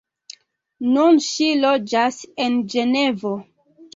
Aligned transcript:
Nun 0.93 1.19
ŝi 1.25 1.49
loĝas 1.65 2.17
en 2.45 2.57
Ĝenevo. 2.75 3.37